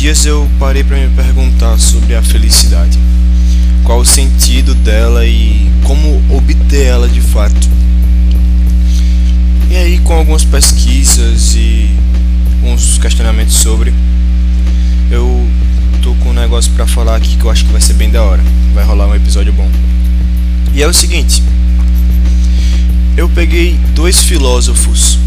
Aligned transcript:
dias 0.00 0.24
eu 0.24 0.48
parei 0.58 0.82
para 0.82 0.96
me 0.96 1.14
perguntar 1.14 1.78
sobre 1.78 2.14
a 2.14 2.22
felicidade. 2.22 2.98
Qual 3.84 4.00
o 4.00 4.04
sentido 4.06 4.74
dela 4.74 5.26
e 5.26 5.70
como 5.84 6.22
obter 6.30 6.86
ela 6.86 7.06
de 7.06 7.20
fato. 7.20 7.68
E 9.70 9.76
aí, 9.76 9.98
com 9.98 10.14
algumas 10.14 10.42
pesquisas 10.42 11.54
e 11.54 11.90
uns 12.64 12.96
questionamentos 12.96 13.56
sobre, 13.56 13.92
eu 15.10 15.46
tô 16.02 16.14
com 16.14 16.30
um 16.30 16.32
negócio 16.32 16.72
para 16.72 16.86
falar 16.86 17.16
aqui 17.16 17.36
que 17.36 17.44
eu 17.44 17.50
acho 17.50 17.66
que 17.66 17.72
vai 17.72 17.80
ser 17.82 17.92
bem 17.92 18.08
da 18.08 18.22
hora. 18.22 18.42
Vai 18.72 18.84
rolar 18.86 19.06
um 19.06 19.14
episódio 19.14 19.52
bom. 19.52 19.68
E 20.72 20.82
é 20.82 20.86
o 20.86 20.94
seguinte: 20.94 21.42
eu 23.18 23.28
peguei 23.28 23.78
dois 23.94 24.22
filósofos 24.22 25.18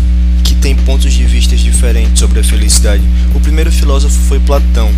têm 0.63 0.73
pontos 0.73 1.11
de 1.11 1.25
vista 1.25 1.57
diferentes 1.57 2.17
sobre 2.17 2.39
a 2.39 2.43
felicidade. 2.43 3.03
O 3.35 3.39
primeiro 3.41 3.69
filósofo 3.69 4.17
foi 4.29 4.39
Platão. 4.39 4.89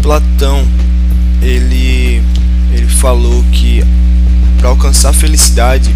Platão, 0.00 0.66
ele 1.42 2.22
ele 2.72 2.86
falou 2.86 3.44
que 3.52 3.84
para 4.56 4.70
alcançar 4.70 5.10
a 5.10 5.12
felicidade, 5.12 5.94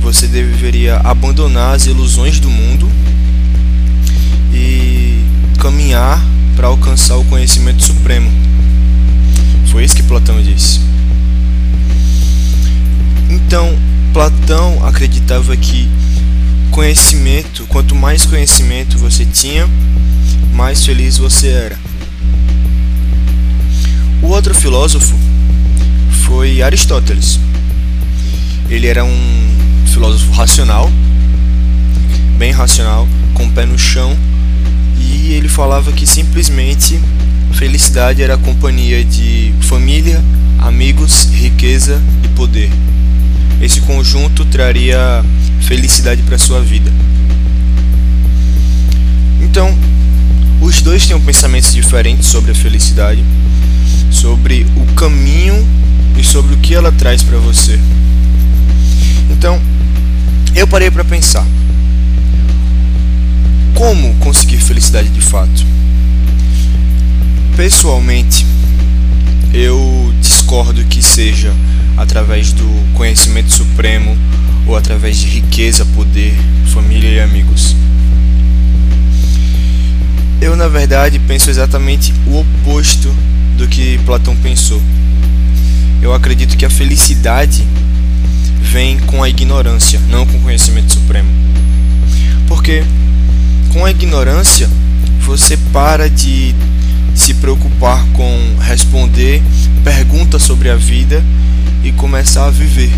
você 0.00 0.28
deveria 0.28 0.98
abandonar 0.98 1.74
as 1.74 1.86
ilusões 1.86 2.38
do 2.38 2.48
mundo 2.48 2.88
e 4.52 5.18
caminhar 5.58 6.24
para 6.54 6.68
alcançar 6.68 7.16
o 7.16 7.24
conhecimento 7.24 7.82
supremo. 7.82 8.30
Foi 9.66 9.82
isso 9.82 9.96
que 9.96 10.02
Platão 10.04 10.40
disse. 10.40 10.78
Então, 13.28 13.76
Platão 14.12 14.86
acreditava 14.86 15.56
que 15.56 15.88
conhecimento, 16.74 17.64
quanto 17.68 17.94
mais 17.94 18.26
conhecimento 18.26 18.98
você 18.98 19.24
tinha, 19.24 19.64
mais 20.52 20.84
feliz 20.84 21.16
você 21.16 21.46
era. 21.46 21.78
O 24.20 24.26
outro 24.26 24.52
filósofo 24.52 25.14
foi 26.26 26.62
Aristóteles. 26.62 27.38
Ele 28.68 28.88
era 28.88 29.04
um 29.04 29.56
filósofo 29.86 30.32
racional, 30.32 30.90
bem 32.38 32.50
racional, 32.50 33.06
com 33.34 33.46
o 33.46 33.50
pé 33.52 33.64
no 33.64 33.78
chão, 33.78 34.16
e 34.98 35.32
ele 35.32 35.48
falava 35.48 35.92
que 35.92 36.04
simplesmente 36.04 37.00
felicidade 37.52 38.20
era 38.20 38.34
a 38.34 38.38
companhia 38.38 39.04
de 39.04 39.54
família, 39.60 40.20
amigos, 40.58 41.28
riqueza 41.32 42.02
e 42.24 42.28
poder. 42.30 42.68
Esse 43.60 43.80
conjunto 43.80 44.44
traria 44.44 45.24
felicidade 45.60 46.22
para 46.22 46.38
sua 46.38 46.60
vida. 46.60 46.92
Então, 49.40 49.76
os 50.60 50.82
dois 50.82 51.06
têm 51.06 51.18
pensamentos 51.20 51.72
diferentes 51.72 52.26
sobre 52.26 52.52
a 52.52 52.54
felicidade, 52.54 53.24
sobre 54.10 54.66
o 54.76 54.84
caminho 54.94 55.66
e 56.18 56.24
sobre 56.24 56.54
o 56.54 56.58
que 56.58 56.74
ela 56.74 56.92
traz 56.92 57.22
para 57.22 57.38
você. 57.38 57.78
Então, 59.30 59.60
eu 60.54 60.66
parei 60.66 60.90
para 60.90 61.04
pensar: 61.04 61.46
como 63.74 64.14
conseguir 64.14 64.58
felicidade 64.58 65.08
de 65.08 65.20
fato? 65.20 65.64
Pessoalmente, 67.56 68.46
eu 69.52 70.12
discordo 70.20 70.84
que 70.84 71.02
seja 71.02 71.52
através 71.96 72.52
do 72.52 72.66
conhecimento 72.94 73.52
supremo 73.52 74.16
ou 74.66 74.76
através 74.76 75.18
de 75.18 75.26
riqueza, 75.26 75.84
poder, 75.84 76.34
família 76.66 77.08
e 77.08 77.20
amigos. 77.20 77.76
Eu, 80.40 80.56
na 80.56 80.68
verdade, 80.68 81.18
penso 81.18 81.50
exatamente 81.50 82.12
o 82.26 82.40
oposto 82.40 83.14
do 83.56 83.66
que 83.66 83.98
Platão 84.04 84.36
pensou. 84.36 84.82
Eu 86.02 86.12
acredito 86.12 86.56
que 86.56 86.64
a 86.64 86.70
felicidade 86.70 87.66
vem 88.60 88.98
com 88.98 89.22
a 89.22 89.28
ignorância, 89.28 90.00
não 90.08 90.26
com 90.26 90.36
o 90.36 90.40
conhecimento 90.40 90.92
supremo. 90.92 91.30
Porque 92.46 92.82
com 93.72 93.84
a 93.84 93.90
ignorância 93.90 94.68
você 95.20 95.56
para 95.72 96.10
de 96.10 96.54
se 97.14 97.34
preocupar 97.34 98.04
com 98.12 98.56
responder 98.60 99.42
perguntas 99.82 100.42
sobre 100.42 100.68
a 100.68 100.76
vida 100.76 101.22
e 101.84 101.92
começar 101.92 102.46
a 102.46 102.50
viver. 102.50 102.90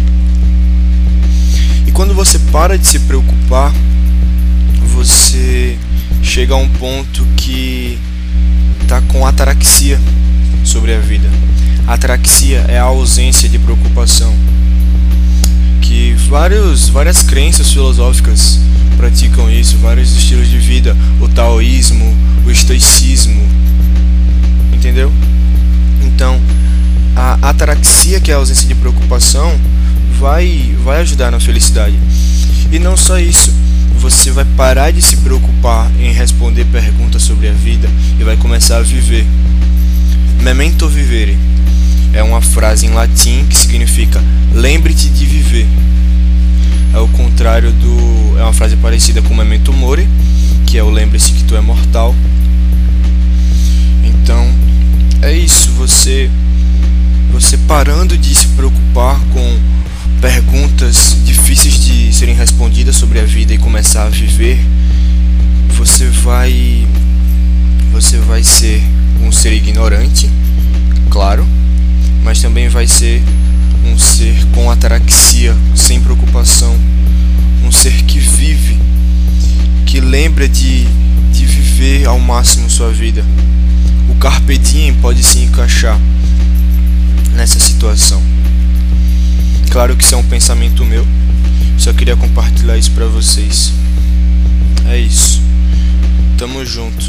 E 1.86 1.92
quando 1.92 2.14
você 2.14 2.38
para 2.38 2.78
de 2.78 2.86
se 2.86 3.00
preocupar, 3.00 3.72
você 4.94 5.76
chega 6.22 6.54
a 6.54 6.56
um 6.56 6.69
ponto 6.69 7.26
que 7.36 7.98
está 8.80 9.02
com 9.02 9.26
ataraxia 9.26 10.00
sobre 10.64 10.94
a 10.94 11.00
vida. 11.00 11.28
Ataraxia 11.86 12.64
é 12.69 12.78
a 12.78 12.84
ausência 12.84 13.48
de 13.48 13.58
preocupação. 13.58 14.32
Que 15.82 16.14
vários, 16.28 16.88
várias 16.88 17.22
crenças 17.22 17.72
filosóficas 17.72 18.60
praticam 18.97 19.50
isso, 19.50 19.76
vários 19.78 20.16
estilos 20.16 20.48
de 20.48 20.58
vida, 20.58 20.97
o 21.20 21.28
taoísmo, 21.28 22.14
o 22.47 22.50
estoicismo, 22.50 23.35
a 27.42 27.50
ataraxia, 27.50 28.20
que 28.20 28.30
é 28.30 28.34
a 28.34 28.38
ausência 28.38 28.66
de 28.66 28.74
preocupação, 28.74 29.58
vai, 30.19 30.74
vai 30.84 31.00
ajudar 31.00 31.30
na 31.30 31.41
felicidade. 31.41 31.98
E 32.70 32.78
não 32.78 32.97
só 32.97 33.19
isso, 33.19 33.52
você 33.98 34.30
vai 34.30 34.44
parar 34.44 34.91
de 34.91 35.02
se 35.02 35.16
preocupar 35.19 35.91
em 35.98 36.12
responder 36.12 36.64
perguntas 36.66 37.22
sobre 37.22 37.48
a 37.48 37.52
vida 37.52 37.88
e 38.19 38.24
vai 38.24 38.36
começar 38.36 38.78
a 38.78 38.82
viver. 38.82 39.26
Memento 40.42 40.88
vivere 40.88 41.36
é 42.12 42.22
uma 42.22 42.41
frase 42.41 42.86
em 42.86 42.91
latim 42.91 43.44
que 43.47 43.56
significa 43.56 44.22
lembre-te 44.53 45.08
de 45.08 45.26
viver. 45.26 45.66
É 46.94 46.98
o 46.98 47.08
contrário 47.08 47.72
do. 47.72 48.38
É 48.38 48.42
uma 48.42 48.53
frase 48.53 48.76
parecida 48.76 49.20
com 49.20 49.34
memento 49.34 49.72
mori, 49.72 50.08
que 50.66 50.78
é 50.78 50.82
o 50.82 50.88
lembre-se 50.88 51.32
que 51.32 51.44
tu 51.44 51.54
é 51.56 51.60
mortal. 51.60 52.14
Então, 54.03 54.50
é 55.20 55.32
isso, 55.32 55.70
você 55.72 56.30
você 57.47 57.57
parando 57.59 58.19
de 58.19 58.34
se 58.34 58.49
preocupar 58.49 59.21
com 59.33 59.59
perguntas 60.21 61.17
difíceis 61.25 61.79
de 61.79 62.12
serem 62.12 62.34
respondidas 62.34 62.97
sobre 62.97 63.21
a 63.21 63.25
vida 63.25 63.55
e 63.55 63.59
começar 63.59 64.03
a 64.03 64.09
viver, 64.09 64.59
você 65.69 66.07
vai 66.09 66.84
você 67.93 68.19
vai 68.19 68.43
ser 68.43 68.83
um 69.23 69.31
ser 69.31 69.53
ignorante, 69.53 70.29
claro, 71.09 71.47
mas 72.25 72.43
também 72.43 72.69
vai 72.69 72.89
ser 72.89 73.23
um 73.84 73.97
ser 73.97 74.34
com 74.53 74.69
ataraxia, 74.69 75.57
sem 75.73 76.01
preocupação, 76.01 76.77
um 77.65 77.71
ser 77.71 77.93
que 78.07 78.19
vive, 78.19 78.77
que 79.87 80.01
lembra 80.01 80.49
de, 80.49 80.84
de 81.33 81.47
viver 81.47 82.07
ao 82.07 82.19
máximo 82.19 82.69
sua 82.69 82.91
vida. 82.91 83.25
O 84.09 84.17
carpe 84.17 84.59
diem 84.59 84.93
pode 84.95 85.23
se 85.23 85.39
encaixar 85.39 85.97
nessa 87.47 87.61
situação. 87.61 88.21
Claro 89.71 89.95
que 89.95 90.03
isso 90.03 90.17
é 90.17 90.19
um 90.19 90.25
pensamento 90.25 90.84
meu, 90.84 91.07
só 91.79 91.93
queria 91.93 92.17
compartilhar 92.17 92.77
isso 92.77 92.91
para 92.91 93.07
vocês. 93.07 93.73
É 94.89 94.99
isso. 94.99 95.41
Tamo 96.37 96.65
junto. 96.65 97.09